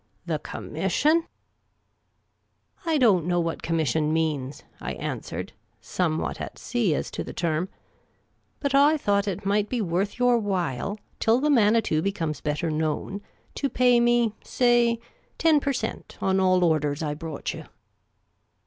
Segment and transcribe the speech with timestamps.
[0.25, 1.27] "The commission?""
[2.87, 7.69] I don't know what commission means," I answered, somewhat at sea as to the term;"
[8.61, 13.21] but I thought it might be worth your while, till the Manitou becomes better known,
[13.53, 14.99] to pay me, say,
[15.37, 17.65] ten per cent, on all orders I brought you."